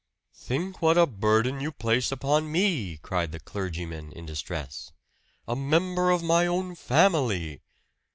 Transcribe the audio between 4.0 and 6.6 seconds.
in distress. "A member of my